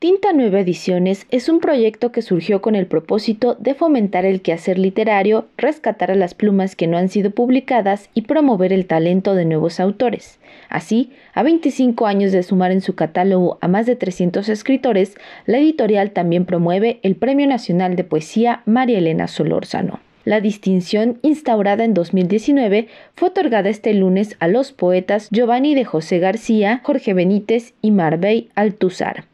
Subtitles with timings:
[0.00, 4.78] Tinta Nueva Ediciones es un proyecto que surgió con el propósito de fomentar el quehacer
[4.78, 9.44] literario, rescatar a las plumas que no han sido publicadas y promover el talento de
[9.44, 10.38] nuevos autores.
[10.68, 15.16] Así, a 25 años de sumar en su catálogo a más de 300 escritores,
[15.46, 19.98] la editorial también promueve el Premio Nacional de Poesía María Elena Solórzano.
[20.24, 22.86] La distinción, instaurada en 2019,
[23.16, 28.50] fue otorgada este lunes a los poetas Giovanni de José García, Jorge Benítez y Marbey
[28.54, 29.27] Altuzar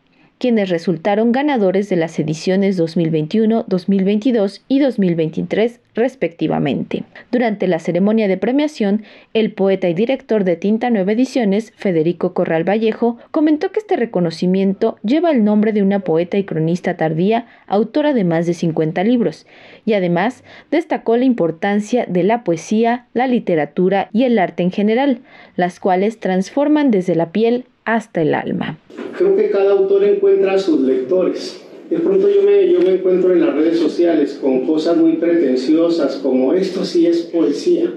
[0.45, 7.05] quienes resultaron ganadores de las ediciones 2021, 2022 y 2023 respectivamente.
[7.33, 12.69] Durante la ceremonia de premiación, el poeta y director de Tinta Nueva Ediciones, Federico Corral
[12.69, 18.13] Vallejo, comentó que este reconocimiento lleva el nombre de una poeta y cronista tardía, autora
[18.13, 19.47] de más de 50 libros,
[19.87, 25.21] y además destacó la importancia de la poesía, la literatura y el arte en general,
[25.57, 28.77] las cuales transforman desde la piel hasta el alma
[29.17, 31.61] creo que cada autor encuentra a sus lectores.
[31.91, 36.17] De pronto yo me, yo me encuentro en las redes sociales con cosas muy pretenciosas
[36.17, 37.93] como esto sí es poesía,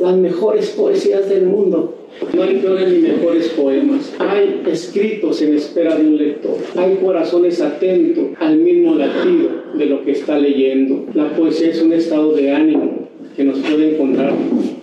[0.00, 1.94] las mejores poesías del mundo.
[2.34, 4.12] No hay peores ni mejores poemas.
[4.18, 6.56] Hay escritos en espera de un lector.
[6.76, 11.06] Hay corazones atentos al mismo latido de lo que está leyendo.
[11.14, 14.32] La poesía es un estado de ánimo que nos puede encontrar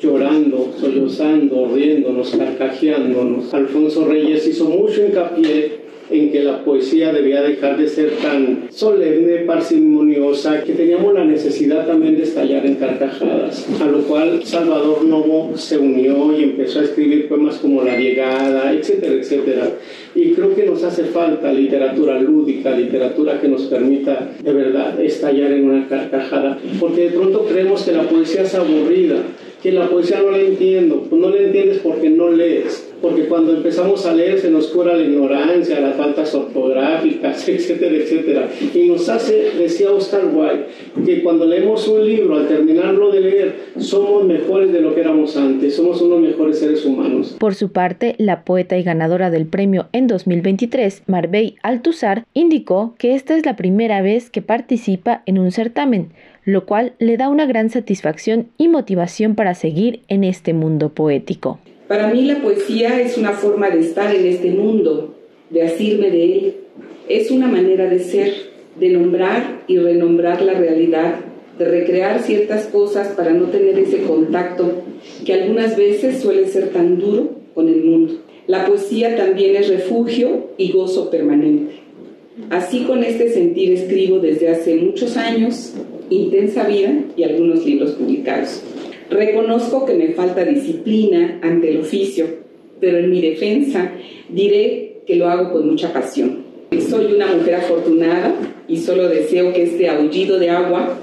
[0.01, 3.53] llorando, sollozando, riéndonos, carcajeándonos.
[3.53, 9.37] Alfonso Reyes hizo mucho hincapié en que la poesía debía dejar de ser tan solemne,
[9.39, 15.57] parsimoniosa, que teníamos la necesidad también de estallar en carcajadas, a lo cual Salvador Novo
[15.57, 19.71] se unió y empezó a escribir poemas como La Llegada, etcétera, etcétera.
[20.13, 25.51] Y creo que nos hace falta literatura lúdica, literatura que nos permita de verdad estallar
[25.51, 29.17] en una carcajada, porque de pronto creemos que la poesía es aburrida,
[29.65, 33.55] que la poesía no la entiendo, pues no la entiendes porque no lees porque cuando
[33.55, 38.49] empezamos a leer se nos cura la ignorancia, las faltas ortográficas, etcétera, etcétera.
[38.73, 40.65] Y nos hace, decía Oscar Wilde,
[41.05, 45.35] que cuando leemos un libro, al terminarlo de leer, somos mejores de lo que éramos
[45.37, 47.35] antes, somos unos mejores seres humanos.
[47.39, 53.15] Por su parte, la poeta y ganadora del premio en 2023, Marbey Altuzar, indicó que
[53.15, 56.09] esta es la primera vez que participa en un certamen,
[56.43, 61.59] lo cual le da una gran satisfacción y motivación para seguir en este mundo poético.
[61.87, 65.15] Para mí la poesía es una forma de estar en este mundo,
[65.51, 66.55] de asirme de él.
[67.07, 68.33] Es una manera de ser,
[68.79, 71.19] de nombrar y renombrar la realidad,
[71.59, 74.83] de recrear ciertas cosas para no tener ese contacto
[75.25, 78.15] que algunas veces suele ser tan duro con el mundo.
[78.47, 81.75] La poesía también es refugio y gozo permanente.
[82.49, 85.73] Así con este sentir escribo desde hace muchos años,
[86.09, 88.61] intensa vida y algunos libros publicados.
[89.09, 92.25] Reconozco que me falta disciplina ante el oficio,
[92.79, 93.91] pero en mi defensa
[94.29, 96.43] diré que lo hago con mucha pasión.
[96.89, 98.33] Soy una mujer afortunada
[98.67, 100.97] y solo deseo que este aullido de agua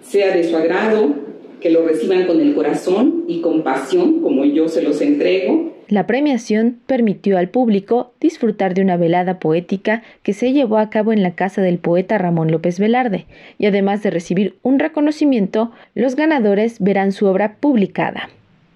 [0.00, 1.14] sea de su agrado,
[1.62, 6.06] que lo reciban con el corazón y con pasión como yo se los entrego la
[6.06, 11.22] premiación permitió al público disfrutar de una velada poética que se llevó a cabo en
[11.22, 13.26] la casa del poeta Ramón López Velarde,
[13.58, 18.30] y además de recibir un reconocimiento, los ganadores verán su obra publicada.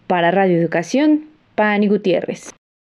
[0.07, 1.23] Para Radio Educación,
[1.55, 2.51] Pani Gutiérrez.